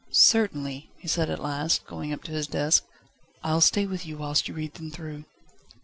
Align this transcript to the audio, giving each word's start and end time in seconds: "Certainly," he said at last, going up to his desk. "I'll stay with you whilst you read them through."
"Certainly," 0.09 0.89
he 0.97 1.07
said 1.07 1.29
at 1.29 1.37
last, 1.37 1.85
going 1.85 2.11
up 2.11 2.23
to 2.23 2.31
his 2.31 2.47
desk. 2.47 2.85
"I'll 3.43 3.61
stay 3.61 3.85
with 3.85 4.03
you 4.03 4.17
whilst 4.17 4.47
you 4.47 4.55
read 4.55 4.73
them 4.73 4.89
through." 4.89 5.25